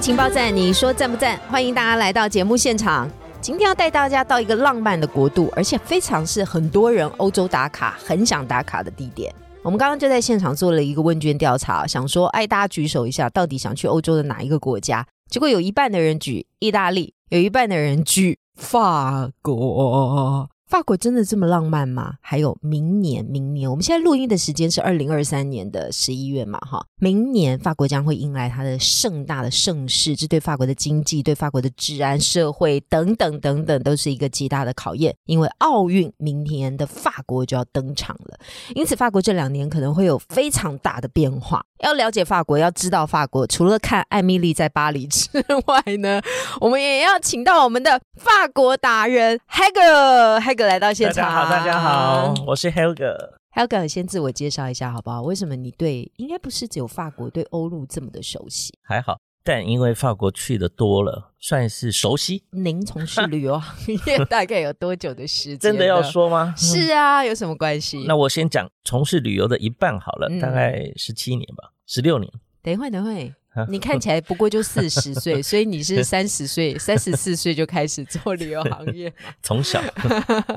[0.00, 1.36] 情报站，你说赞不赞？
[1.48, 3.10] 欢迎大家来到节目现场。
[3.40, 9.34] 今天要带大家到一个浪漫的国度，而且非常是很多人欧洲打卡很想打卡的地点。
[9.62, 15.04] 我们刚刚就在现场做了一个问卷调查，想说，哎，大家举手一下，到底想去欧洲的哪一个国家？
[15.28, 20.48] 结果有一半的人举意大利，有一半的人举法国。
[20.68, 22.16] 法国真的这么浪漫吗？
[22.20, 35.16] 还有明年，明年我们现在录音的时间是二零二三年的十一月嘛，哈，明年法国将会迎来它的盛大的盛世，这对法国的经济、对法国的治安、社会等等等等，都是一个极大的考验。
[35.24, 38.38] 因为奥运明年的法国就要登场了，
[38.74, 41.64] 因此法国这两年可能会有非常大的变化。
[41.78, 45.30] 要了解法国，要知道法国，除了看艾米丽在巴黎之
[45.66, 46.20] 外呢，
[46.60, 50.66] 我们也要请到我们的法国达人 Hager Hegel。
[50.66, 53.34] 来到现场，大家好，大家好，我是 Helga。
[53.54, 55.22] Helga，先自我介绍一下好不好？
[55.22, 58.74] 为什么你对应该不是只有法国对欧陆这么的熟悉？
[58.82, 62.42] 还好，但因为法国去的多了，算是熟悉。
[62.50, 63.76] 您从事旅游 行
[64.06, 65.58] 业大概有多久的时间？
[65.58, 66.52] 真的要说吗？
[66.56, 68.04] 是啊，有什么关系？
[68.08, 72.30] 那我先讲从事旅游的一半好了，大概十七年吧，十六年。
[72.60, 73.34] 等一会，等一会。
[73.70, 79.82] 你看起来不过就四十岁， 所以你是三十岁、三十四岁就开始做旅游行业， 从小，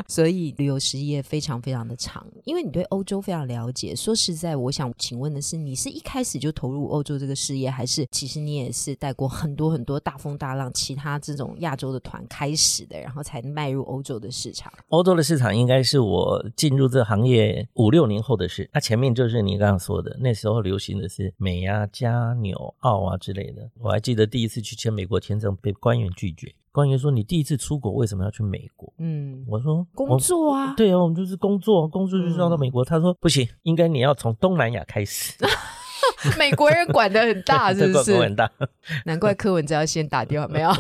[0.08, 2.26] 所以旅游事业非常非常的长。
[2.44, 14.72] 因为你对欧洲非常了解，说实在，我想请问的是，你是一开始就投入欧洲这个事业，还是其实你也是带过很多很多大风大浪，其他这种亚洲的团开始的，然后才迈入欧洲的市场？
[14.90, 18.70] 欧洲的市场应该是我进入这行业五六年后的事。
[18.74, 22.91] 那前面就是你刚刚说的，那时候流行的是美呀、加纽澳。
[23.00, 26.54] 啊之类的，我还记得第一次去签美国签证被官员拒绝。
[26.74, 32.86] 官员说：“你第一次出国为什么要去美国？”嗯，我说：“工作啊。”对啊，我们就是工作，工作就是要到美国。
[32.86, 35.34] 他说：“不行，应该你要从东南亚开始。”
[36.38, 38.18] 美国人管的很大， 是不是？
[38.20, 38.50] 很大，
[39.06, 40.72] 难怪柯文哲要先打电话，没有？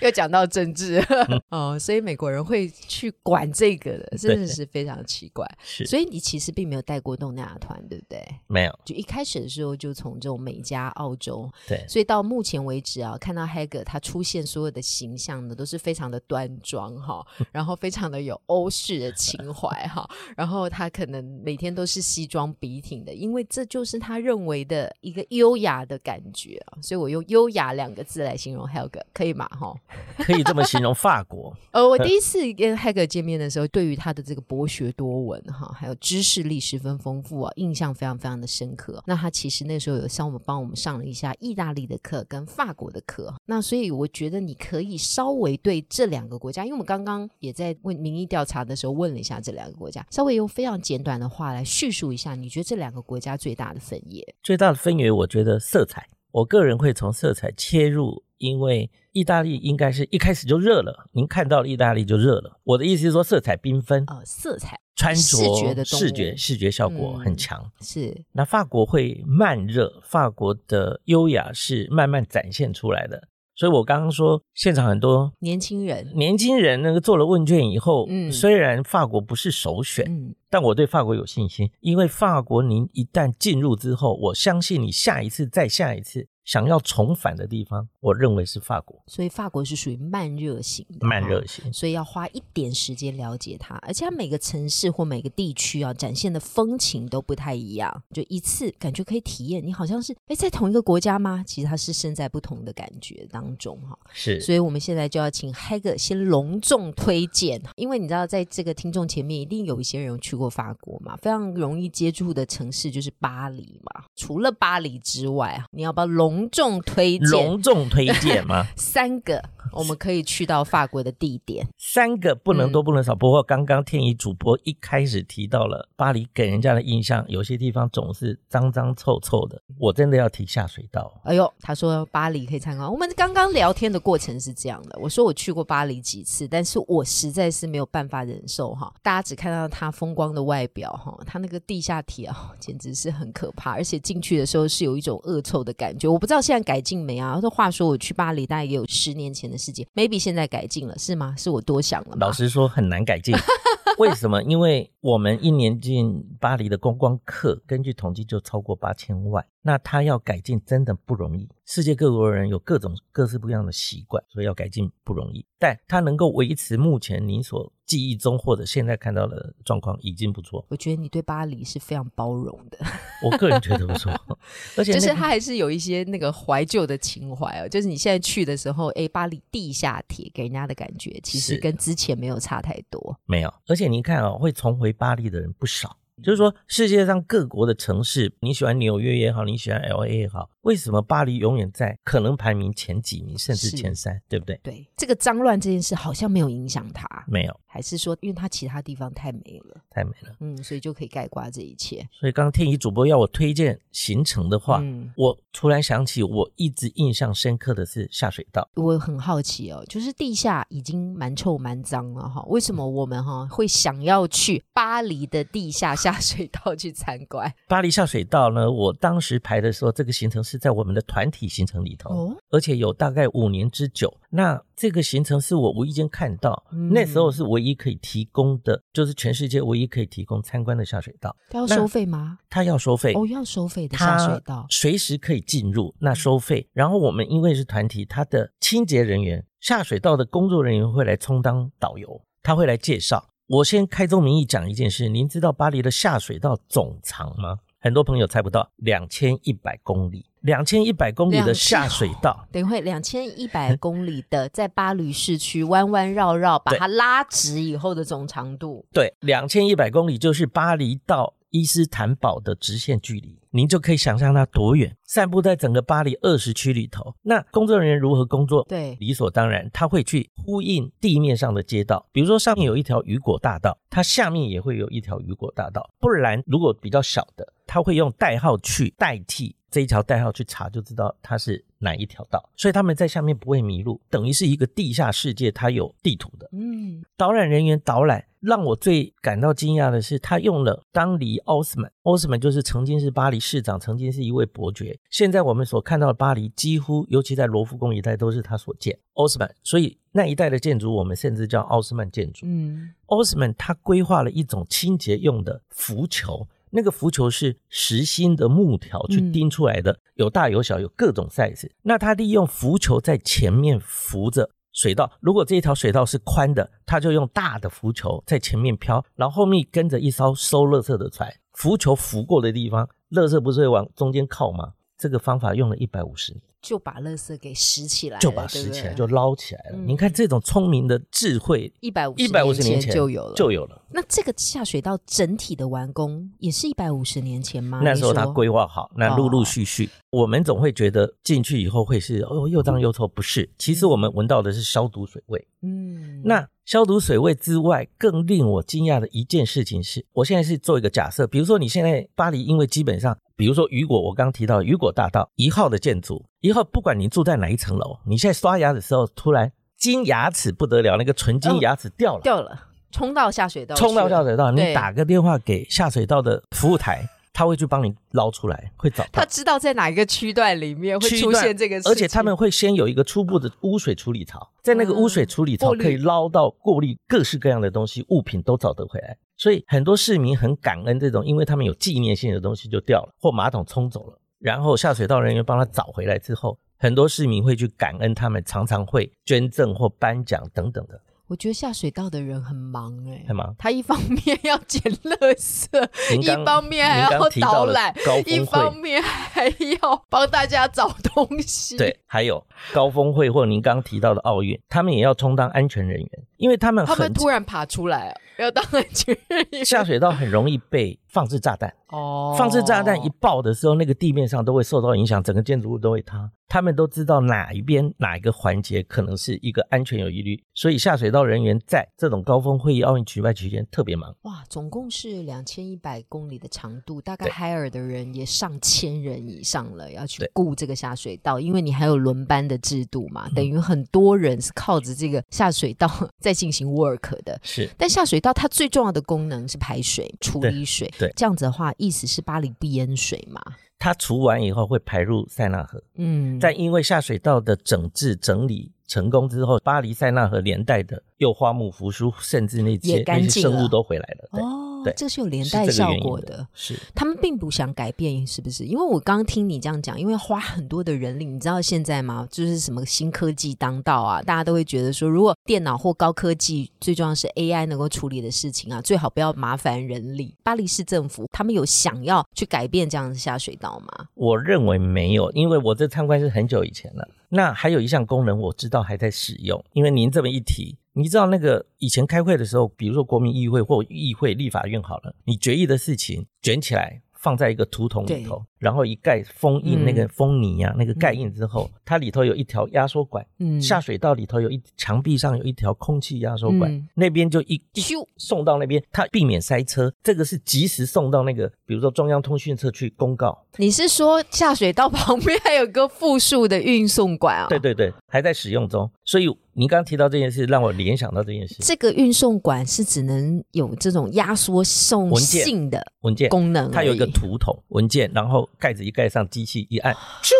[0.00, 1.02] 又讲到政治
[1.50, 5.46] 哦，所以美国人会去管这个的，真的是非常奇怪。
[5.62, 8.24] 是，所以你其实并没有带过东南亚团，对不对？
[8.46, 11.84] 没有，就一开始的时候就从这种美加、澳洲，对。
[11.88, 24.43] 所以到目前为止啊，看到 Hager 他出现所有的形象呢，都是非常的端庄哈，然后非常的有欧式的情怀哈，然后他可能每天都是西装笔挺的，因为这就是他认为。
[24.46, 29.46] 为的一个优雅的感觉啊，所以我用优雅两个字来形容 Helga，可以吗？
[29.48, 29.74] 哈，
[30.18, 31.56] 可以这么形容法国。
[31.72, 39.02] 呃， 我第一次跟 Helga 见面的时候，对于他的这个博学多闻哈，还有知识力十分丰富啊，印象非常非常的深刻。
[39.06, 54.33] 那他其实那时候有向我们帮我们上了一下意大利的课跟法国的课，那所以我觉得你可以稍微对这两个国家，因为我们刚刚也在问民意调查的时候问了一下这两个国家，稍微用非常简短的话来叙述一下，你觉得这两个国家最大的分野？
[54.42, 61.08] 最大的分野，我觉得色彩，我个人会从色彩切入，因为意大利应该是一开始就热了。
[61.12, 62.58] 您看到意大利就热了。
[62.64, 67.70] 我的意思是说，色彩缤纷啊，色彩穿着视觉的视觉视觉效果很强。
[67.80, 73.28] 是那法国会慢热，法国的优雅是慢慢展现出来的。
[73.56, 86.26] 所以我刚刚说，现场很多年轻人，年轻人那个做了问卷以后，嗯，虽然法国不是首选，嗯，但我对法国有信心，因为法国您一旦进入之后，我相信你下一次再下一次。
[86.44, 89.02] 想要重返的地方，我认为是法国。
[89.06, 93.76] 所以法国是属于慢热型的，慢热型，所以要花一点时间了解它。
[93.76, 98.02] 而且它每个城市或每个地区啊，展现的风情都不太一样。
[98.12, 101.42] 就一次感觉可以体验，你好像是哎在同一个国家吗？
[101.46, 103.98] 其实它是身在不同的感觉当中哈。
[104.12, 114.04] 是，所以我们现在就要请 Hag 先隆重推荐，因为你知道在这个听众前面一定有一些人去过法国嘛，非常容易接触的城市就是巴黎嘛。
[114.14, 116.33] 除了巴黎之外啊，你要不要隆？
[116.34, 118.66] 隆重推荐，隆重推荐吗？
[118.76, 119.42] 三个。
[119.72, 123.12] 我们可以去到法国的地点，三个不能多不能少。
[123.12, 131.12] 不过刚刚天怡主播一开始提到了巴黎，给人家的印象有些地方总是脏脏臭臭的，我真的要提下水道。
[131.24, 132.88] 哎呦，他说巴黎可以参观。
[132.88, 146.06] 我们刚刚聊天的过程是这样的，我说我去过巴黎几次，但是我实在是没有办法忍受哈，大家只看到它风光的外表哈，它那个地下铁啊，简直是很可怕，而且进去的时候是有一种恶臭的感觉。
[146.06, 147.38] 我不知道现在改进没啊？
[147.38, 149.58] 说话说我去巴黎大概也有十年前的。
[149.58, 151.34] 事情，maybe 现在改进了是吗？
[151.36, 152.16] 是我多想了吗？
[152.20, 153.34] 老实说很难改进，
[153.98, 154.42] 为什么？
[154.44, 159.44] 因为我们一年进巴黎的观光客，根据统计就超过八千万。
[159.66, 165.42] 那他要改进真的不容易，世界各国人有各种各式不一样的习惯，所以要改进不容易。
[165.58, 170.62] 但他能够维持目前你所记忆中或者现在看到的状况，已经不错。
[170.68, 172.76] 我觉得你对巴黎是非常包容的，
[173.24, 174.12] 我个人觉得不错，
[174.76, 177.66] 而且就是他还是有一些那个怀旧的情怀哦。
[177.66, 183.18] 就是你现在去的时候，哎，巴黎地下铁给人家的感觉，其实跟之前没有差太多。
[183.24, 185.96] 没有，而且你看哦，会重回巴黎的人不少。
[186.22, 194.60] 就是说，世界上各国的城市，你喜欢纽约也好，你喜欢 L A 也好，为什么巴黎永远在可能排名前几名，甚至前三，对不对？
[194.62, 202.06] 对，这个脏乱这件事好像没有影响它，没有，还是说因为它其他地方太美了，太美了，嗯，所以就可以盖刮这一切。
[202.12, 204.82] 所以刚刚天怡主播要我推荐行程的话，
[205.16, 208.68] 我突然想起，我一直印象深刻的是下水道。
[208.74, 215.94] 我很好奇哦，就是地下已经蛮臭蛮脏了哈，为什么我们哈会想要去巴黎的地下？
[215.94, 218.70] 下水道去参观巴黎下水道呢？
[218.70, 224.12] 我当时排的时候，这个行程是在我们的团体行程里头，而且有大概五年之久。
[224.30, 231.34] 那这个行程是我无意间看到，那时候是唯一可以提供的，就是全世界唯一可以提供参观的下水道。
[231.52, 232.38] 要收费吗？
[232.50, 236.68] 他要收费哦，要收费的下水道，随时可以进入，那收费。
[236.72, 243.28] 然后我们因为是团体，他的清洁人员、下水道的工作人员会来充当导游，他会来介绍。
[243.46, 247.58] 我先开宗明义讲一件事，您知道巴黎的下水道总长吗？
[247.84, 261.34] 很多朋友猜不到，两千一百公里，两千一百公里的下水道，等会两千一百 公里的在巴黎市区弯弯绕绕，把它拉直以后的总长度，对，两千一百公里就是巴黎到。
[261.54, 264.96] 伊斯坦堡的直线距离，您就可以想象它多远。
[265.04, 268.66] 散布在整个巴黎二十区里头，那工作人员如何工作？
[268.68, 272.04] 对，理所当然，他会去呼应地面上的街道。
[272.10, 275.88] 比如说上面有一条雨果大道，它下面也会有一条雨果大道。
[276.00, 282.50] 不然，如果比较小的，他会用代号去代替这一条代号去查，就知道它是哪一条道。
[282.56, 286.50] 所以他们在下面不会迷路，等于是一个地下世界，它有地图的。
[286.50, 288.24] 嗯，导览人员导览。
[288.44, 291.90] 让我最感到惊讶的是，他用了当尼奥斯曼。
[292.02, 294.98] 奥斯曼就是曾经是巴黎市长，曾经是一位伯爵。
[295.08, 298.98] 现在我们所看到的巴黎，几乎尤其在罗浮宫一带，都是他所建。
[299.14, 302.44] 奥斯曼，所以那一带的建筑，我们甚至叫奥斯曼建筑。
[302.44, 311.70] 嗯，奥斯曼他规划了一种清洁用的浮球，那个浮球是实心的木条去钉出来的，有大有小，有各种 size。
[311.82, 314.50] 那他利用浮球在前面浮着。
[314.74, 324.74] 水道，如果这一条水道是宽的，他就用大的浮球在前面飘，然后后面跟着一艘收垃圾的船，浮球浮过的地方，垃圾不是会往中间靠吗？
[324.96, 326.42] 这个方法用了一百五十年。
[326.62, 329.76] 就把垃圾给拾起来，就把拾起来，就捞起来了。
[329.76, 333.82] 您看这种聪明的智慧，一百五一百五十年前就有了，就有了。
[333.90, 337.82] 那这个下水道整体的完工也是一百五十年前吗？
[337.84, 343.46] 那时候他规划好，那陆陆续续，我们总会觉得进去以后会是哦又脏又臭，不是？
[343.58, 345.46] 其实我们闻到的是消毒水味。
[345.60, 345.83] 嗯，
[346.24, 353.16] 那消毒水位之外，更令我惊讶的一件事情是，我现在是做一个假设，比如说你现在巴黎，因为基本上。
[353.36, 362.56] 比如说雨果，我刚刚提到雨果大道一号的建筑，一号不管你住在哪一层楼，你现在刷牙的时候突然金牙齿不得了，那个纯金牙齿掉了，掉了，
[362.92, 367.04] 冲到下水道，冲到下水道，你打个电话给下水道的服务台。
[367.34, 369.10] 他会去帮你捞出来，会找到。
[369.12, 379.18] 他知道在哪一个区段里面会出现这个，而且他们会先有一个初步的污水处理槽，在那个污水处理槽可以捞到过滤各式各样的东西，物品都找得回来。
[379.36, 391.00] 所以很多市民很感恩这种，因为他们有纪念性的东西就掉了，或马桶冲走了，然后下水道人员帮他找回来之后，很多市民会去感恩他们，常常会捐赠或颁奖等等的。
[391.26, 393.54] 我觉得下水道的人很忙哎，很忙。
[393.58, 397.94] 他一方面要捡垃圾，一方面还要导览，
[398.26, 401.78] 一方面还要帮大家找东西。
[401.78, 409.64] 对，还有高峰会或您刚刚提到的奥运，他们也要充当安全人员，因为他们他们突然爬出来要当安全人员。
[409.64, 411.74] 下水道很容易被放置炸弹。
[411.94, 416.30] 哦，放置炸弹一爆的时候，那个地面上都会受到影响，整个建筑物都会塌。
[416.46, 424.14] 他们都知道哪一边哪一个环节可能是一个安全有疑虑，所以下水道人员在这种高峰会议、奥运举办期间特别忙。
[424.22, 437.40] 哇，总共是两千一百公里的长度，大概海尔的人也上千人以上了，要去顾这个下水道，因为你还有轮班的制度嘛，等于很多人是靠着这个下水道在进行 work 的。
[437.42, 440.92] 是，但下水道它最重要的功能是排水、处理水。
[440.98, 441.72] 对，这样子的话。
[441.84, 443.40] 意思是巴黎不淹水嘛？
[443.78, 445.82] 它除完以后会排入塞纳河。
[445.96, 454.40] 嗯，但因为下水道的整治整理成功之后，巴黎塞纳河连带的又花木扶疏，甚至那些那些生物都回来了。
[454.40, 456.46] 哦，对这是有连带效果的。
[456.52, 458.64] 是他们并不想改变，是不是？
[458.64, 462.26] 因为我刚刚听你这样讲，因为花很多的人力，你知道现在吗？
[462.30, 470.34] 就是什么新科技当道啊，大家都会觉得说，如果电脑或高科技，最重要是 AI 能够处理的事情啊，最好不要麻烦人力。
[470.42, 474.06] 巴黎市政府他们有想要去改变这样的下水道吗？
[474.14, 477.08] 我认为没有，因为我这参观是很久以前了。
[477.28, 487.02] 那还有一项功能我知道还在使用，因为您这么一提，你知道那个以前开会的时候，比如说国民议会或议会、立法院好了，你决议的事情卷起来。
[487.24, 499.90] 放在一个图桶里头，然后一盖封印那个封泥啊，那个盖印之后，它里头有一条压缩管，嗯，下水道里头有一墙壁上有一条空气压缩管，那边就一咻送到那边，它避免塞车。
[500.02, 503.46] 这个是及时送到那个，比如说中央通讯社去公告。
[503.56, 507.46] 你是说下水道旁边还有个复数的运送管啊？
[507.48, 509.28] 对对对，还在使用中，所以。
[509.56, 511.54] 您刚刚提到这件事，让我联想到这件事。
[511.60, 519.94] 这个运送管是只能有这种压缩送信的文件功能，它有一个图筒文件，然后盖子一盖上，机器一按，
[520.24, 520.32] 咻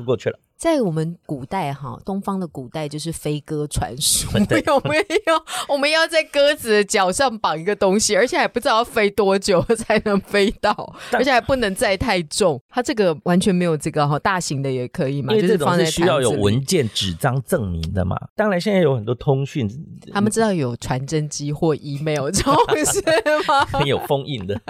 [0.00, 0.38] 就过去了。
[0.56, 4.28] 在我们古代哈，东方的古代就是飞鸽传书，
[4.66, 5.42] 有没有？
[5.70, 12.60] 我们要在鸽子的脚上绑一个东西，而且还不知道要飞多久才能飞到，而且还不能载太重。
[12.68, 18.14] 它这个完全没有这个哈，大型的也可以嘛，就是放在是需要有文件纸张证明的嘛。
[18.36, 19.66] 当然，现在有很多通讯，
[20.12, 22.54] 他们知道有传真机或 email 这种
[22.84, 23.00] 是
[23.48, 23.80] 吗？
[23.88, 24.60] 有封印的。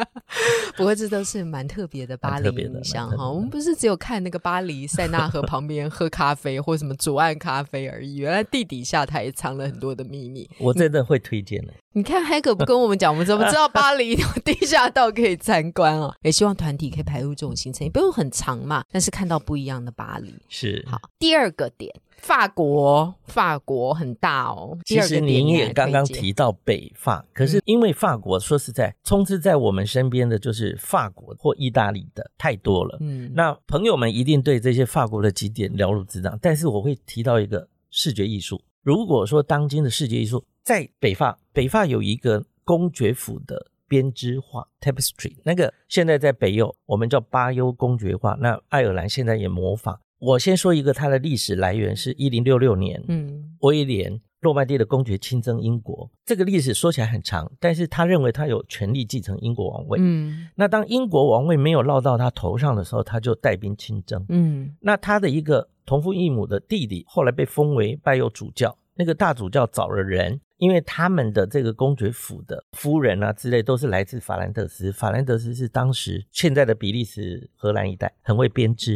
[0.76, 3.28] 不过这都是蛮特别的巴黎印象哈。
[3.28, 5.90] 我们不是只有看那个巴黎塞纳河旁边。
[5.90, 10.48] 喝咖啡或什么左岸咖啡而已，原来地底下它也藏了很多的秘密。
[10.58, 11.72] 我真的会推荐的。
[11.94, 16.14] 你看黑哥不跟我们讲，我们怎么知道巴黎 有地下道可以参观啊？
[16.22, 21.00] 也希望团体可以排入这种行程，也不用很长嘛，但是看到不一样的巴黎是好。
[21.18, 21.92] 第二个点。
[22.20, 24.78] 法国，法国很大哦。
[24.84, 32.98] 其实您也刚刚提到北法，可是因为法国说实在，充斥在我们身边的就是法国或意大利的太多了。
[33.00, 36.38] 嗯，那朋友们一定对这些法国的景点了如指掌。
[36.40, 38.62] 但是我会提到一个视觉艺术。
[38.82, 49.98] 如果说当今的视觉艺术在北法，北法有一个公爵府的编织画 （tapestry），那个现在在北欧我们叫巴优公爵画，那爱尔兰现在也模仿。
[50.20, 56.10] 我先说一个，它的历史来源是一零六六年，嗯，威廉诺曼底的公爵亲征英国。
[56.26, 59.98] 这个历史说起来很长，但是他认为他有权利继承英国王位。
[60.00, 64.24] 嗯，那当英国王位没有落到他头上的时候，他就带兵亲征。
[64.28, 78.94] 嗯，那他的一个同父异母的弟弟后来被封为拜右主教，那个大主教找了人，因为他们的这个公爵府的夫人啊之类都是来自法兰德斯，法兰德斯是当时现在的比利时、荷兰一带，很会编织。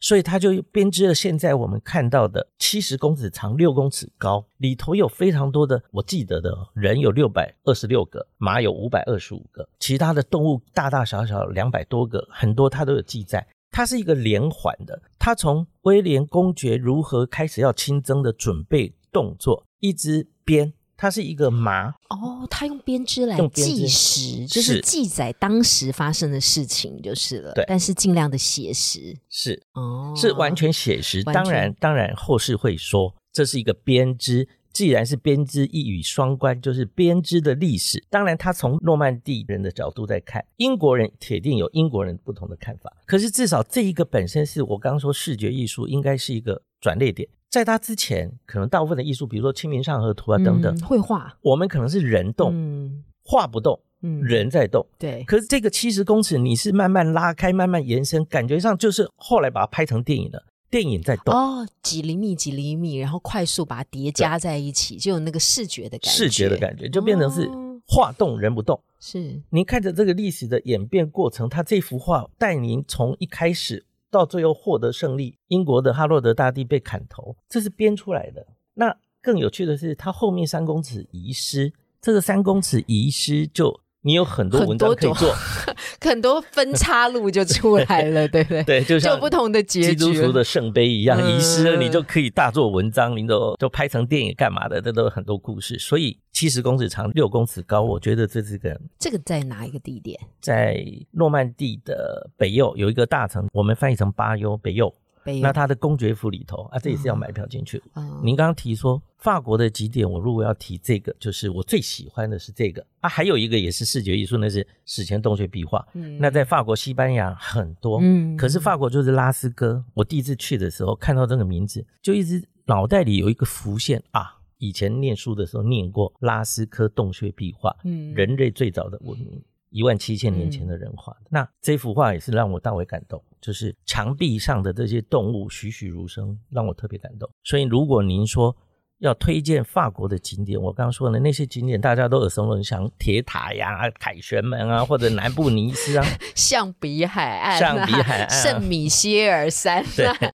[0.00, 13.46] 所以他就编织了现在我们看到的七十公尺长、六公尺高，里头有非常多的，我记得的人有六百二十六个，马有五百二十五个，其他的动物大大小小两百多个，很多它都有记载。
[13.70, 20.72] 它是一个连环的，它从威廉公爵如何开始要亲征的准备动作，一直编。
[20.96, 27.52] 它是一个麻哦，它用编织来计时，就是记载当时发生的事情就是了。
[27.52, 31.22] 对，但是尽量的写实，是哦，是完全写实。
[31.24, 34.48] 当然，当然后世会说这是一个编织。
[34.72, 38.04] 既然是编织，一语双关，就是编织的历史。
[38.10, 42.94] 当然，他从诺曼底人的角度在看，英国人铁定有英国人不同的看法。
[43.06, 47.26] 可是至少这一个本身是我刚刚说视觉艺术，应该是一个转捩点。
[47.48, 54.86] 在他之前，可能大部分的艺术，比如说《清明上河图》啊等等，绘画，我们可能是人动，画不动，人在动。
[54.98, 55.24] 对。
[55.24, 60.44] 可是这个七十公尺，你是慢慢拉开，慢慢延伸，感觉上就是后来把它拍成电影了。
[60.68, 66.10] 电影在动哦，几厘米几厘米，然后快速把它叠加在一起，就有那个视觉的感觉。
[66.10, 67.48] 视觉的感觉就变成是
[67.86, 68.78] 画动人不动。
[68.98, 73.86] 是，您看着这个历史的演变过程，他这幅画带您从一开始。
[74.16, 78.46] 到最后获得胜利，英国的哈洛德大帝被砍头，这是编出来的。
[78.72, 81.70] 那更有趣的是，他后面三公尺遗失，
[82.00, 83.78] 这个三公尺遗失就。
[84.06, 85.34] 你有很多文章可以做，
[86.00, 88.62] 很多分叉路就出来了， 对不对？
[88.62, 94.80] 对，就像不同的结局，基督徒的圣杯一样，遗失了你就可以大做文章，你都都拍成电影干嘛的？
[94.80, 95.76] 这都有很多故事。
[95.80, 100.16] 所以七十公尺长，六公尺高，我觉得这是个这个在哪一个地点？
[100.40, 104.94] 在诺曼底的北右有一个大城，我们翻译成巴尤北右。
[105.40, 107.82] 那他的公爵府里头啊，这也是要买票进去。
[108.22, 115.86] 您刚刚提说法国的几点，我如果要提这个，就是我最喜欢的是这个啊，还有一个也是视觉艺术，那是史前洞穴壁画。
[115.94, 119.84] 嗯那在法国、西班牙很多，嗯可是法国就是拉斯哥。
[119.94, 129.42] 我第一次去的时候看到这个名字，就一直脑袋里有一个浮现啊，以前念书的时候念过拉斯科洞穴壁画，嗯人类最早的文明。
[129.70, 137.30] 一万七千年前的人画的，那这幅画也是让我大为感动，就是墙壁上的这些动物栩栩如生，让我特别感动。
[137.44, 138.56] 所以，如果您说
[138.98, 149.84] 要推荐法国的景点，我刚刚说的那些景点，大家都耳熟能详，铁塔呀、凯旋门啊，或者南部尼斯啊， 象鼻海岸啊、象鼻海岸啊圣米歇尔山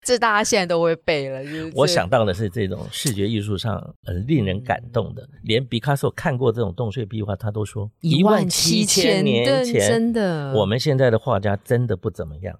[0.02, 1.43] 这大家现在都会背了。
[1.43, 12.57] 就是我想到的是这种视觉艺术上很令人感动的，连毕卡索看过这种洞穴壁画，他都说一万七千年前，真的我们现在的画家真的不怎么样。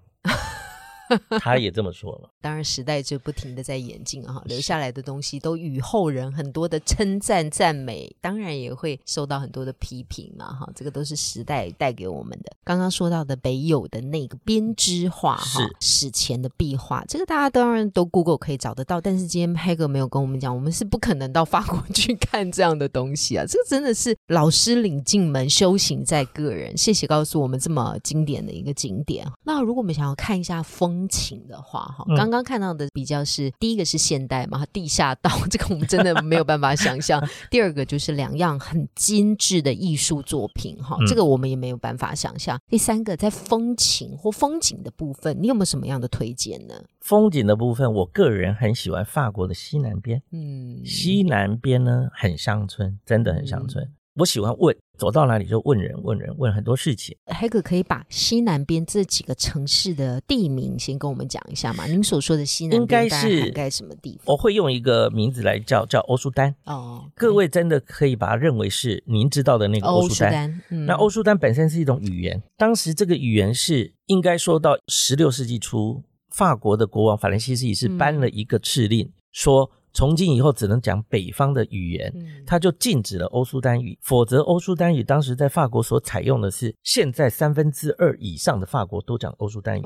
[1.39, 2.29] 他也这么说了。
[2.41, 12.51] 当然，时代就不停的在演进啊，留下来的东西都与后人很多的称赞赞美，当然也会受到很多的批评嘛哈，这个都是时代带给我们的。
[12.63, 26.75] 刚刚说到的北友的那个编织画哈，史前的壁画，这个大家当然都 Google 可以找得到，但是今天 Hager 没有跟我们讲，我们是不可能到法国 去看这样的东西啊，这个真的是老师领进门，修行在个人。
[26.77, 29.27] 谢谢告诉我们这么经典的一个景点。
[29.43, 37.21] 那如果我们想要看一下风情的话，哈，嗯刚刚看到的比较是第一个是现代嘛， 地下道， 这个我们真的没有办法想象。
[37.49, 42.59] 第二个就是两样很精致的艺术作品，哈，嗯这个我们也没有办法想象。
[42.67, 46.75] 第三个在风情或风景的部分，你有没有什么样的推荐呢？
[46.99, 50.21] 风景的部分，我个人很喜欢法国的西南边。
[50.31, 53.87] 嗯，西南边呢，很乡村，真的很乡村。
[54.15, 57.15] 我喜欢问，走到哪里就问人，问人，问很多事情。
[57.27, 61.85] 黑哥可以把西南边这几个城市的地名先跟我们讲一下吗？
[61.85, 64.33] 您所说的西南应该是涵盖什么地方？
[64.33, 66.53] 我会用一个名字来叫，叫欧舒丹。
[66.65, 70.29] 哦，各位真的可以把它认为是您知道的那个欧欧舒丹。
[70.29, 76.03] 舒丹，嗯那欧舒丹本身是一种语言，当时这个语言是应该说到十六世纪初，
[76.35, 82.11] 法国的国王法兰西斯一世嗯颁了一个敕令，说从今以后只能讲北方的语言。
[82.15, 89.81] 嗯他就禁止了欧苏丹语，否则欧苏丹语当时在法国所采用的是现在三分之二以上的法国都讲欧苏丹语，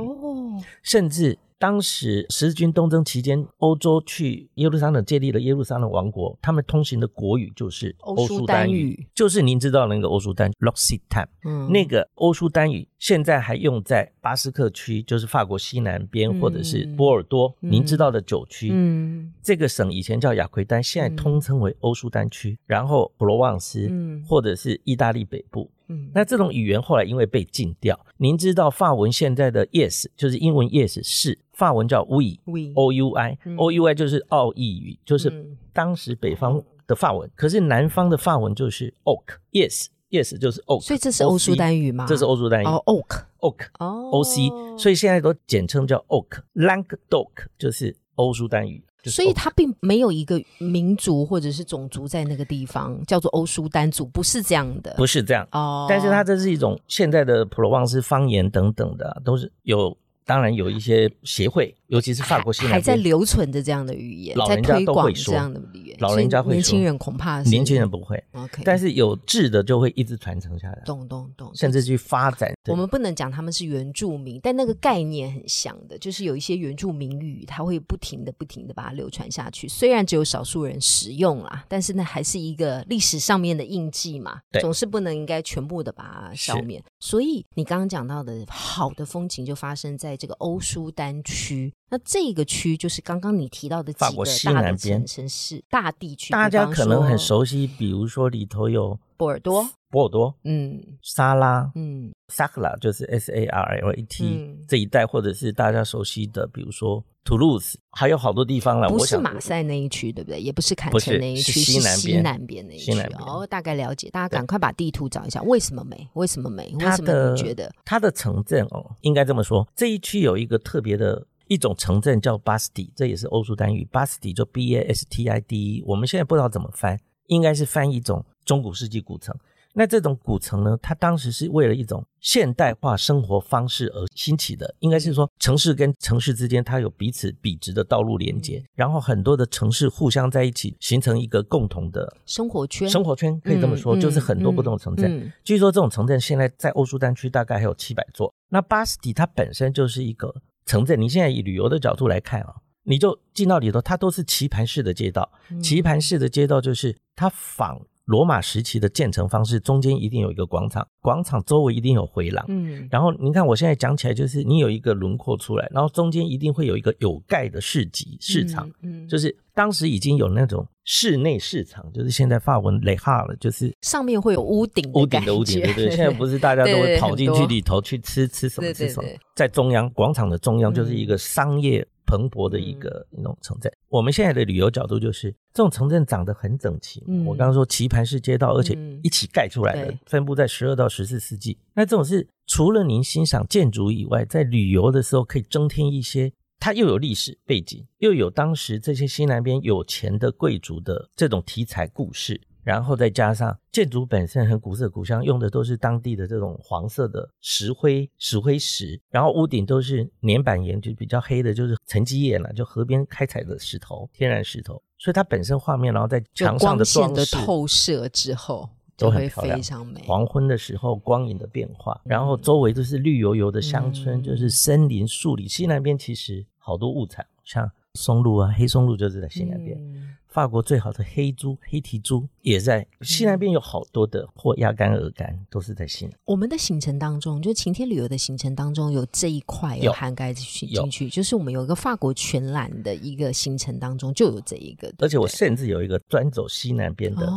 [0.56, 11.26] 哦，甚至当时十字军东征期间，欧洲去耶路撒冷建立了耶路撒冷王国，他们通行的国语就是欧舒丹语就是您知道的那个欧舒丹 （L'Occitan）。
[11.46, 18.70] 嗯那个欧舒丹语现在还用在巴斯克区，就是法国西南边，嗯或者是波尔多，嗯您知道的九区。
[18.72, 22.60] 嗯这个省以前叫雅奎丹，现在通称为欧舒丹区。
[22.66, 25.72] 然后普罗旺斯，嗯或者是意大利北部。
[25.88, 33.56] 嗯，那这种语言后来因为被禁掉，您知道法文现在的 yes 就是英文 yes 是，法文叫 we we o u i 嗯。
[33.58, 35.58] O u i 就是奥义语，就是嗯。
[35.74, 42.06] 当时北方的法文，可是南方的法文就是 oak yes yes 就是 oak，所以这是欧舒丹语吗？
[42.08, 43.24] 这是欧舒丹语哦，oak。
[43.40, 44.10] oak 哦。
[44.12, 54.96] o c，所以现在都简称叫 oak languedoc 就是欧舒丹语，就是所以它并没有一个民族或者是种族在那个地方叫做欧舒丹族，不是这样的。
[54.98, 55.48] 不是这样。
[55.52, 72.52] 哦，但是它这是一种现在的普罗旺斯方言等等的啊，都是有，当然有一些协会，尤其是法国西南还在留存着这样的语言，老人家在推广都会说这样的语言，老人家会说年轻人恐怕是年轻人不会，OK，但是有志的就会一直传承下来，懂懂懂，甚至去发展。
[72.68, 79.68] 我们不能讲他们是原住民，但那个概念很像的，就是有一些原住民语，它会不停的、不停的把它流传下去。
[79.68, 86.84] 虽然只有少数人使用啦，但是那还是一个历史上面的印记嘛，对总是不能应该全部的把它消灭。
[87.00, 91.72] 所以你刚刚讲到的好的风景就发生在这个欧舒丹区。
[91.90, 108.90] 那这个区就是刚刚你提到的几个法国西大的南边城城市、大地区，大家可能很熟悉，比如说里头有波尔多，波尔多、嗯沙拉、嗯萨克拉，就是 S A R L A T、嗯这一带，或者是大家熟悉的，比如说图卢斯，还有好多地方了。
[108.90, 110.42] 不是马赛那一区，对不对？
[110.42, 112.08] 也不是坎城那一区，是西南西
[112.48, 112.92] 边那一区。
[112.92, 114.10] 西南边哦，大概了解。
[114.10, 116.08] 大家赶快把地图找一下，为什么美？
[116.14, 116.74] 为什么美？
[116.80, 117.72] 为什么你觉得？
[117.86, 129.36] 它的城镇哦，应该这么说，这一区有一个特别的一种城镇叫巴斯蒂，这也是欧舒丹语，巴斯蒂就 B A S T I D E，我们现在不知道怎么翻，应该是翻一种中古世纪古城。
[129.78, 145.14] 那这种古城呢，它当时是为了一种现代化生活方式而兴起的，应该是说城市跟城市之间它有彼此笔直的道路连接，然后很多的城市互相在一起，形成一个共同的生活圈，生活圈，可以这么说，嗯就是很多不同的城镇。
[145.20, 148.34] 嗯据说这种城镇现在在欧舒丹区大概还有七百座。
[148.48, 150.34] 那巴斯蒂它本身就是一个
[150.66, 155.32] 城镇，你现在以旅游的角度来看啊，你就进到里头，它都是棋盘式的街道。
[155.50, 162.46] 嗯棋盘式的街道就是它仿罗马时期的建成方式，中间一定有一个广场，广场周围一定有回廊。
[162.48, 175.90] 嗯然后你看，我现在讲起来就是你有一个轮廓出来，然后中间一定会有一个有盖的市集市场，，嗯就是当时已经有那种室内市场，就是现在法文雷哈了，就是上面会有屋顶屋顶的屋顶，对对。
[175.96, 181.88] 现在不是大家都会跑进去里头去吃吃什么吃什么，在中央广场的中央就是一个商业。
[182.08, 187.04] 蓬勃的一个那种城镇，我们现在的旅游角度就是这种城镇长得很整齐。
[187.26, 191.58] 我刚刚说棋盘式街道，而且一起盖出来的，分布在十二到十四世纪。
[191.74, 196.32] 那这种是除了您欣赏建筑以外，在旅游的时候可以增添一些，
[196.66, 202.42] 它又有历史背景，又有当时这些西南边有钱的贵族的这种题材故事。
[202.64, 220.02] 然后再加上建筑本身很古色古香，用的都是当地的这种黄色的石灰石灰石，然后屋顶都是粘板岩，就比较黑的，就是沉积岩了，就河边开采的石头，天然石头，所以它本身画面，然后在墙上的装饰透射之后都会非常美。
[220.02, 225.48] 黄昏的时候光影的变化，然后周围都是绿油油的乡村，就是森林树林。
[225.48, 229.80] 西南边其实好多物产，像松露啊，黑松露就是在西南边。
[230.28, 236.14] 法国最好的黑猪、黑蹄猪也在西南边，有好多的或鸭肝、鹅肝都是在西南。
[236.26, 244.92] 我们的行程当中，就晴天旅游的行程当中，有这一块有涵盖进进去，就是我们有一个法国全览的一个行程当中就有这一个。
[244.98, 247.28] 而且我甚至有一个专走西南边的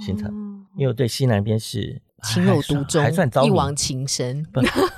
[0.00, 0.32] 行程，
[0.76, 2.00] 因为我对西南边是。
[2.22, 4.44] 情有独钟，还算一往情深。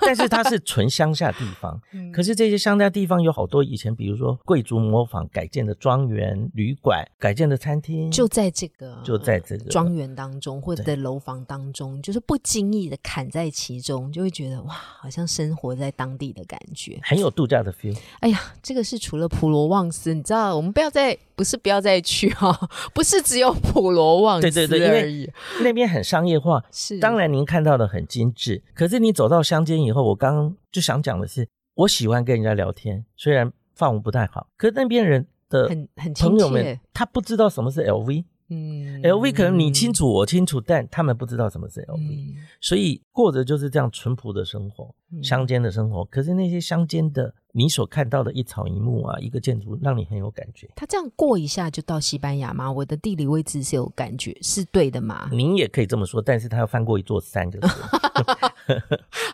[0.01, 1.81] 但是它是纯乡下地方，
[2.13, 17.99] 可是这些乡下地方有好多以前，比如说贵族模仿改建的庄园、旅馆、改建的餐厅，就在这个就在这个庄园当中，或者在楼房当中，就是不经意的砍在其中，就会觉得哇，好像生活在当地的感觉，很有度假的 feel。
[18.21, 22.53] 哎呀，这个是除了普罗旺斯，你知道，我们不要再不是不要再去哈，
[22.93, 26.99] 不是只有普罗旺斯对对对，因为，那边很商业化，是。
[26.99, 38.25] 当然您看到的很精致，可是你走到乡间以后，我刚刚就想讲的是，我喜欢跟人家聊天，虽然发文不太好，可是那边人的很很朋友们，他不知道什么是 LV。
[38.51, 46.03] 嗯，LV 可能你清楚，我清楚，但他们不知道什么是 LV，所以过着就是这样淳朴的生活，乡间的生活。
[46.07, 50.69] 可是那些乡间的，你所看到的一草一木啊，一个建筑，让你很有感觉。
[50.77, 52.71] 他这样过一下就到西班牙吗？
[52.71, 55.29] 我的地理位置是有感觉，是对的吗？
[55.33, 57.69] 您也可以这么说，但是他要翻过一座山，就是。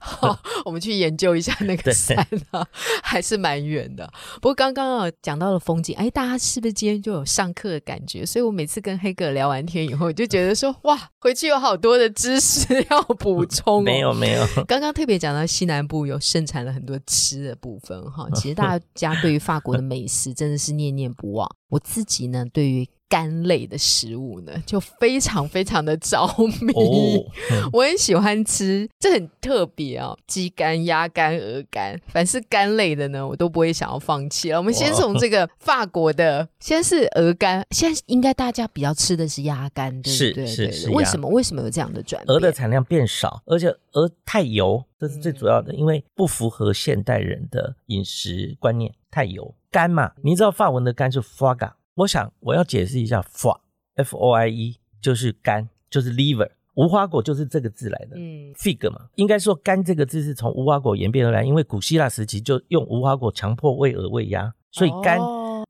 [0.00, 2.16] 好，我们去研究一下那个山
[2.50, 2.64] 啊，
[3.02, 4.08] 还是蛮远的。
[4.36, 8.24] 不过刚刚啊讲到了风景，哎，大家是不是今天就有上课的感觉？
[8.24, 13.82] 所以我每次跟黑哥聊完天以后，就觉得说，哇，回去有好多的知识 要补充。
[13.82, 18.28] 没有没有，刚刚特别讲到西南部有盛产了很多吃的部分哈。
[18.34, 21.48] 其实大家对于法国的美食真的是念念不忘。
[21.68, 26.26] 我自己呢，对于肝类的食物呢，就非常非常的着
[26.60, 27.24] 迷。
[27.72, 34.58] 我很喜欢吃，这很特别啊，鸡肝、鸭肝、鹅肝，凡是肝类的呢，我都不会想要放弃了。
[34.58, 40.44] 我们先从这个法国的，先是鹅肝，现在应该大家比较吃的是鸭肝，对不对？
[40.44, 40.90] 是是是。
[40.90, 41.28] 为什么？
[41.28, 42.34] 为什么有这样的转变？
[42.34, 49.54] 鹅的产量变少，而且鹅太油，这是最主要的，因为不符合现代人的饮食观念，太油。
[49.70, 51.70] 肝嘛，你知道法文的肝是 foie。
[51.96, 65.20] 我想我要解释一下，foie，f o i e 就是肝，就是 liver，无花果就是这个字来的，嗯，fig 嘛，应该说肝这个字是从无花果演变而来，因为古希腊时期就用无花果强迫喂鹅喂鸭，所以肝，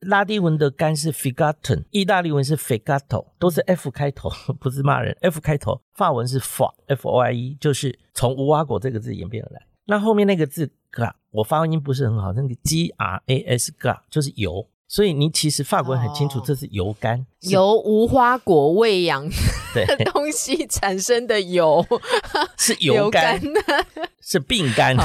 [0.00, 13.42] 拉丁文的肝是 figaton，意大利文是 figato，都是 f 开头，不是骂人，f 开头，法文是 foie，f o i e 就是从无花果这个字演变而来，那后面那个字 gra，我发音不是很好，那个 g r a
[13.58, 14.66] s gra 就是油。
[14.94, 19.28] 所以你其实法国人很清楚，这是油肝，由无花果喂养
[19.74, 21.84] 的东西产生的油
[22.56, 23.40] 是油肝，
[24.22, 24.96] 是病肝。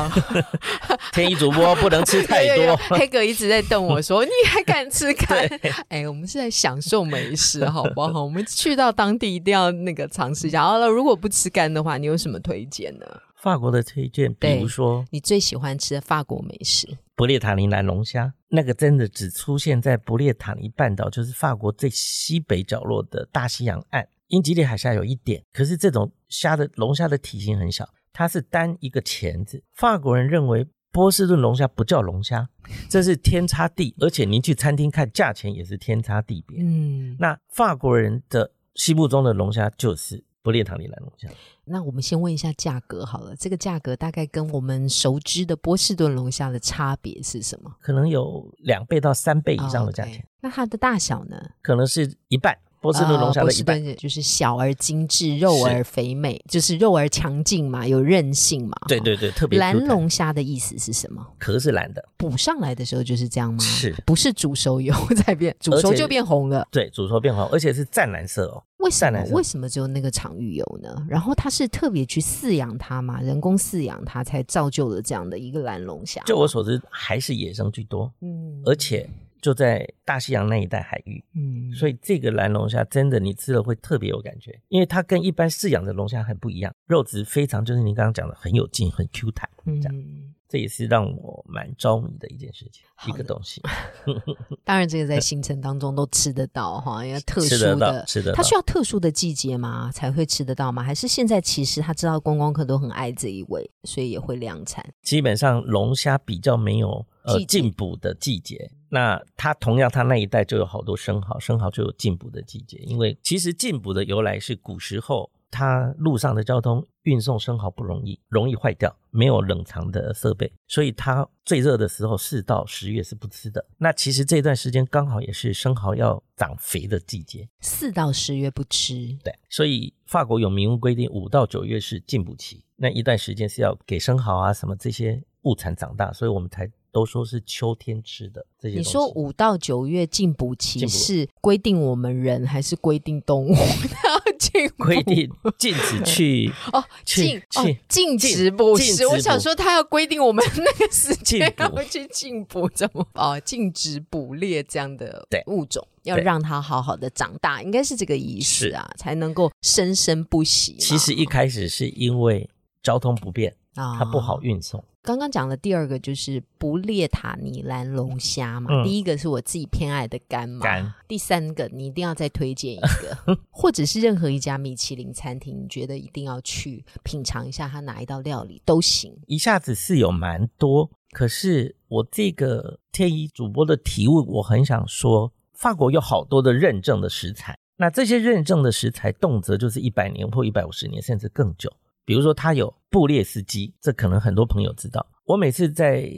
[1.12, 2.78] 天一主播不能吃太多。
[2.90, 5.50] 黑哥一直在瞪我说：“你还敢吃肝？”
[5.90, 8.24] 哎，我们是在享受美食，好不好？
[8.24, 10.64] 我们去到当地一定要那个尝试一下。
[10.64, 13.08] 好了，如果不吃肝的话，你有什么推荐呢？
[13.36, 16.88] 法国的推荐，比如说你最喜欢吃的法国美食——
[17.20, 24.08] 布列塔尼蓝龙虾，那个真的只出现在布列塔尼半岛，就是法国最西北角落的大西洋岸。
[24.28, 29.62] 英吉利海峡有一点，可是这种虾的龙虾的体型很小，它是单一个钳子。
[29.74, 32.48] 法国人认为波士顿龙虾不叫龙虾，
[32.88, 36.62] 这是天差地，而且您去餐厅看价钱也是天差地别。
[36.62, 40.24] 嗯，那法国人的心目中的龙虾就是。
[40.42, 41.28] 布列塔尼蓝龙虾，
[41.66, 43.36] 那我们先问一下价格好了。
[43.36, 47.76] 这个价格大概跟我们熟知的波士顿龙虾的差别是什么？
[47.82, 50.26] 可能有两倍到三倍以上的价钱。
[50.42, 51.38] 那它的大小呢？
[51.62, 53.84] 可能是一半，波士顿龙虾的一半。
[53.84, 58.78] 顿就是小而精致，肉而肥美，就是肉而强劲嘛，有韧性嘛。
[58.80, 58.88] 哈。
[58.88, 61.26] 对对对，特别蓝龙虾的意思是什么？
[61.38, 63.60] 壳是蓝的，补上来的时候就是这样吗？
[63.60, 65.54] 是不是煮熟以后再变？
[65.60, 66.66] 煮熟就变红了。
[66.72, 68.64] 对，煮熟变红，而且是湛蓝色哦。
[68.80, 71.06] 为什么为什么只有那个场域有呢？
[71.08, 76.24] 然后他是特别去饲养它嘛，人工饲养它，才造就了这样的一个蓝龙虾。
[76.26, 79.10] 就我所知，还是野生居多，嗯而且
[79.42, 93.62] 就在大西洋那一带海域，嗯所以这个蓝龙虾真的你吃了会特别有感觉，因为它跟一般饲养的龙虾很不一样，肉质非常就是你刚刚讲的很有劲，很 Q 弹，这样嗯，这也是让我蛮着迷的一件事情，一个东西
[94.66, 98.06] 当然这个在行程当中都吃得到哈，因为特殊吃得到的。
[98.06, 98.44] 吃得到它。
[98.44, 99.92] 需要特殊的季节吗？
[99.94, 100.82] 才会吃得到吗？
[100.84, 104.84] 还是现在其实他知道观光客都很爱这一味，所以也会量产？
[105.04, 123.66] 基本上龙虾比较没有呃进补的季节，那它同样它那一带就有好多生蚝，生蚝就有进补的季节，因为其实进补的由来是古时候它路上的交通运送生蚝不容易，容易坏掉，没有冷藏的设备，所以它最热的时候四到十月是不吃的。
[123.78, 138.78] 那其实这段时间刚好也是生蚝要长肥的季节，四到十月不吃，对，所以法国有明文规定，五到九月是进补期，那一段时间是要给生蚝啊什么这些物产长大，所以我们才都说是秋天吃的这些。
[138.78, 143.54] 你说五到九月进补期是规定我们人还是规定动物
[143.92, 149.06] 它要进补规定禁止 去哦，去禁哦禁止捕食。
[149.08, 153.40] 我想说他要规定我们 那个时间要去禁捕，怎么哦？
[153.40, 160.76] 禁止捕猎这样的对物种，要让它好好的长大，应该是这个意思啊，才能够生生不息。
[160.80, 162.50] 其实一开始是因为
[162.82, 164.84] 交通不便，啊它不好运送。
[165.10, 179.12] 刚刚讲的第二个就是不列塔尼蓝龙虾嘛，嗯第一个是我自己偏爱的肝嘛，干第三个你一定要再推荐一个， 或者是任何一家米其林餐厅，你觉得一定要去品尝一下它哪一道料理都行。
[179.26, 191.74] 一下子是有蛮多，可是我这个天一主播的提问，我很想说，法国有好多的认证的食材，那这些认证的食材动辄就是一百年或一百五十年，甚至更久。
[192.10, 195.06] 比如说，它有布列斯基，这可能很多朋友知道。
[195.26, 196.12] 我每次在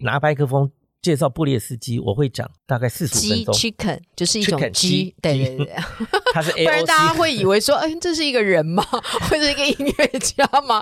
[0.00, 5.74] 拿麦克风介绍布列斯基，我会讲大概四十分鸡钟，chicken 就是一种鸡鸡，对对对，
[6.32, 7.14] 它是 不然大家。
[7.14, 8.84] 会以为说，哎，这是一个人吗？
[9.28, 10.80] 或者一个音乐家吗？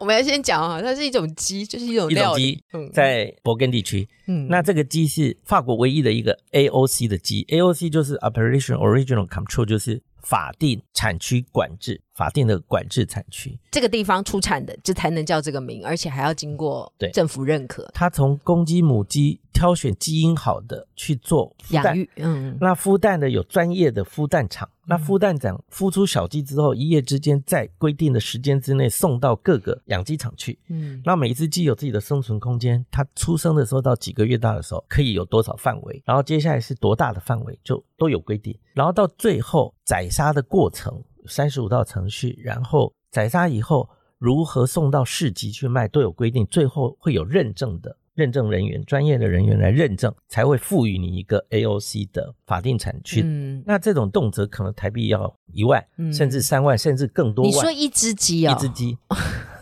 [0.00, 2.54] 我们要先讲啊，它是一种鸡，就是一种一种料理。
[2.54, 2.90] 鸡，嗯。
[2.94, 4.48] 在勃艮地区，嗯。
[4.48, 13.58] 那这个鸡是法国唯一的一个 AOC 的鸡，AOC 就是 Operation Original Control，就是法定产区管制，法定的管制产区。
[13.72, 21.52] 这个地方出产的，这才能叫这个名，而且还要经过对政府认可他从公鸡、母鸡挑选基因好的去做。
[21.70, 22.08] 养育。
[22.16, 30.56] 嗯，那孵蛋的有专业的孵蛋场，那孵蛋场孵出小鸡之后，一夜之间在规定的时间之内送到各个养鸡场去。
[30.68, 47.96] 嗯那每一只鸡有自己的生存空间，它出生的时候到几个月大的时候可以有多少范围，然后接下来是多大的范围就都有规定，然后到最后宰杀的过程三十五道程序，然后宰杀以后如何送到市集去卖都有规定，最后会有认证的。
[48.14, 53.22] 认证人员、专业的人员来认证，才会赋予你一个 AOC 的法定产区。
[53.24, 57.50] 嗯，那这种动辄可能台币要一万，嗯甚至三万，甚至更多万。
[57.50, 58.98] 你说一只鸡啊、一只鸡，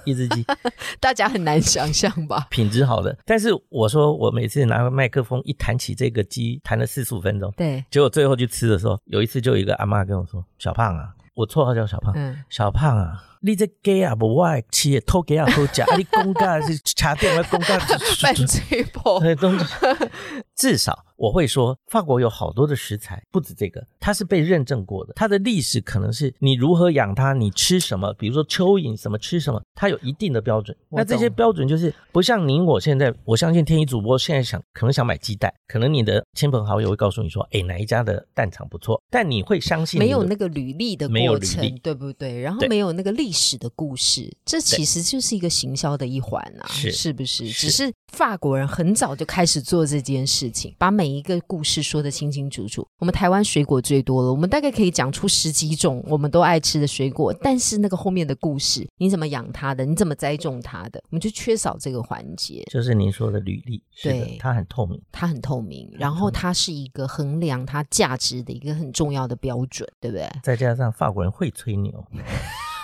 [0.05, 0.45] 一只鸡，
[0.99, 2.49] 大家很难想象吧？
[2.51, 3.17] 品质好的。
[3.25, 17.79] 但是我说，我每次拿个麦克风一弹起这个鸡，弹了四十五分钟，对，结果最后去吃的时候，有一次就有一个阿妈跟我说：“小胖啊，我绰号叫小胖，嗯，小胖啊。”你这鸡 啊，不我爱吃的，偷鸡啊偷吃，啊你公家是插电话公家
[18.21, 19.65] 犯罪婆， 呃，东西
[20.57, 25.13] 至少我会说，法国有好多的食材，不止这个，它是被认证过的。
[25.17, 30.77] 它的历史可能是你如何养它，你吃什么，比如说蚯蚓什么吃什么，它有一定的标准。
[30.91, 42.41] 那这些标准就是不像您我现在，我相信天一主播现在想可能想买鸡蛋，可能你的亲朋好友会告诉你说，哎，哪一家的蛋厂不错，但你会相信没有那个履历的没有过程履历，对不对？
[42.41, 47.49] 然后没有那个历史的故事，这其实就是一个行销的一环啊，是不是？
[47.51, 52.87] 只是法国人很早就开始做这件事情，把每一个故事说得清清楚楚。
[52.99, 62.65] 我们台湾水果最多了，我们大概可以讲出十几种我们都爱吃的水果，但是那个后面的故事，你怎么养它的，你怎么栽种它的，我们就缺少这个环节。
[62.71, 65.01] 就是您说的履历，对，它很透明。
[65.13, 70.29] 它很透明，然后它是一个衡量它价值的一个很重要的标准，对不对？
[70.43, 72.05] 再加上法国人会吹牛，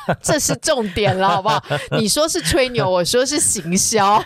[0.23, 1.63] 这是重点了，好不好？
[1.99, 4.23] 你说是吹牛，我说是行销，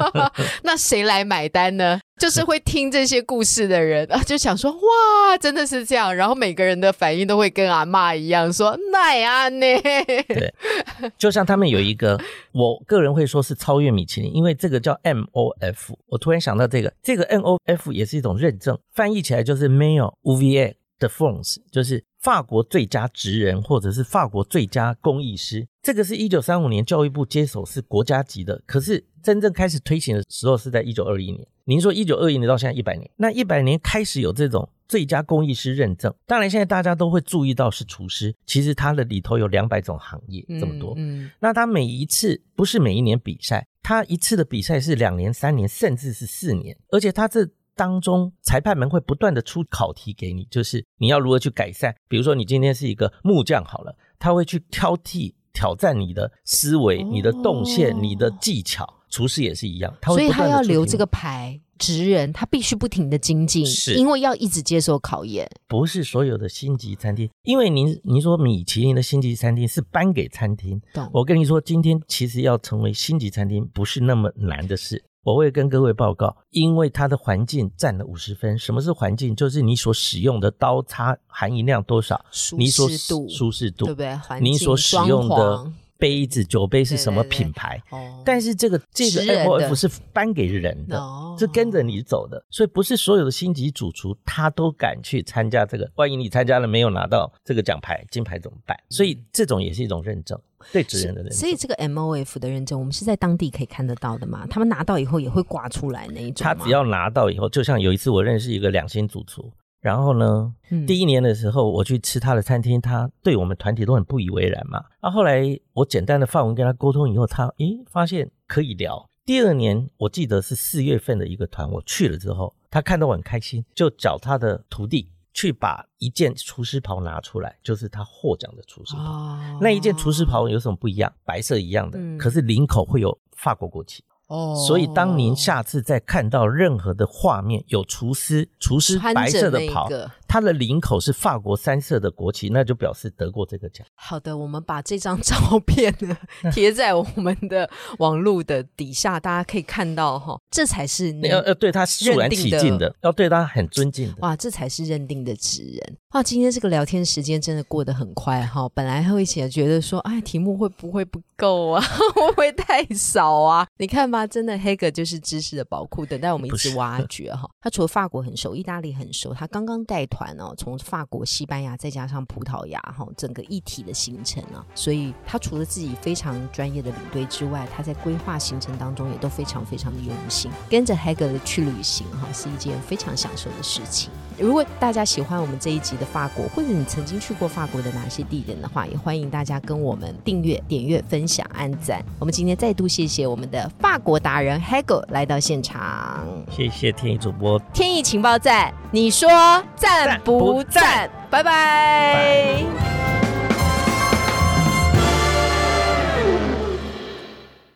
[0.62, 2.00] 那谁来买单呢？
[2.18, 6.12] 就是会听这些故事的人啊，就想说哇，真的是这样。
[6.14, 9.80] 然后每个人的反应都会跟阿妈一样，说奈啊呢。
[9.82, 10.52] 对，
[11.16, 15.96] 就像他们有一个，我个人会说是超越米其林，因为这个叫 M O F。
[16.08, 25.66] 我突然想到这个，这个 M O F 也是一种认证，翻译起来就是 Mail U V A 的 phones 就是法国最佳职人或者是法国最佳工艺师。
[25.82, 31.46] 这个是一九三五年教育部接手是国家级的，可是真正开始推行的时候是在一九二一年。
[31.64, 36.12] 您说一九二一年到现在一百年，那一百年开始有这种最佳工艺师认证。
[36.26, 40.94] 当然，现在大家都会注意到是厨师，其实它的里头有两百种行业，这么多。
[40.96, 46.74] 嗯，那他每一次不是每一年比赛，他一次的比赛是两年、三年，甚至是四年。
[46.90, 47.46] 而且他这
[47.78, 51.94] 当中，裁判们会不断的出考题给你，就是你要如何去改善。
[52.08, 58.94] 比如说，你今天是一个木匠好了，他会去挑剔、挑战你的思维、你的动线、你的技巧。
[59.10, 65.48] 厨师也是一样，所以他要留这个牌，职人他必须不停的精进，是因为要一直接受考验。
[65.66, 70.78] 不是所有的星级餐厅，因为您您说米其林的星级餐厅是颁给餐厅，
[71.10, 75.02] 我跟你说，今天其实要成为星级餐厅不是那么难的事。
[75.22, 78.58] 我会跟各位报告，因为它的环境占了五十分。
[78.58, 79.34] 什么是环境？
[79.36, 84.40] 就是你所使用的刀叉含银量多少，舒适度，舒适度，对不对？
[84.40, 85.72] 你所使用的。
[85.98, 87.82] 杯子、酒杯是什么品牌？
[88.24, 90.98] 但是这个这个 M O F 是颁给人的，
[91.38, 95.90] 是跟着你走的，所以不是所有的星级主厨他都敢去参加这个。
[95.96, 98.78] 万一你参加了没有拿到这个奖牌、金牌怎么办？
[98.88, 100.40] 所以这种也是一种认证，
[100.72, 101.38] 对职人的认证。
[101.38, 104.46] 所以这个 M O F 的认证，我们是在当地可以看得到的嘛？
[104.46, 106.44] 他们拿到以后也会挂出来那一种。
[106.44, 109.52] 他只要拿到以后，就像有一次我认识一个两星主厨。
[109.80, 110.54] 然后呢，
[110.86, 114.84] 第一年的时候我去吃他的餐厅，他对我们团体都很不以为然嘛。
[115.02, 119.08] 那后来我简单的发文跟他沟通以后，他诶发现可以聊。
[119.24, 129.38] 第二年我记得是四月份的一个团，我去了之后，他看到我很开心，就找他的徒弟去把一件厨师袍拿出来，就是他获奖的厨师袍。
[129.60, 131.12] 那一件厨师袍有什么不一样？
[131.24, 134.02] 白色一样的，可是领口会有法国国旗。
[134.28, 139.88] 哦，所以当您下次再看到任何的画面，有厨师厨师白色的袍，
[140.28, 143.84] 他的领口是法国三色的国旗，那就表示得过这个奖。
[143.96, 146.16] 好的，我们把这张照片呢
[146.54, 154.14] 贴在我们的网络的底下，大家可以看到哈，这才是要要对他肃然起敬的，要对他很尊敬的。
[154.20, 155.96] 哇，这才是认定的职人。
[156.12, 161.80] 哇，今天这个聊天时间真的过得很快哈，本来会写觉得说，哎，题目会不会不够啊？
[162.14, 163.66] 会不会太少啊？
[163.78, 164.18] 你看吧。
[164.28, 167.48] 真的黑格就是知识的宝库，等待我们一直挖掘哈。
[167.60, 174.64] 他除了法国很熟，意大利很熟，他刚刚带团哦，从法国、西班牙再加上葡萄牙哈，整个一体的行程啊。
[174.74, 180.50] 所以他除了自己非常专业的领队之外，他在规划行程当中也都非常非常的用心。
[180.68, 184.10] 跟着 Hagel 去旅行哈，是一件非常享受的事情。
[184.38, 192.02] 如果大家喜欢我们这一集的法国，或者你曾经去过法国的哪些地点的话，也欢迎大家跟我们订阅、点阅、分享、按赞。
[192.18, 193.98] 我们今天再度谢谢我们的法。
[193.98, 199.28] 国达人 Hagel 来到现场，谢谢天意主播，天意情报站，你说
[199.74, 201.10] 赞不赞？
[201.30, 202.64] 拜拜。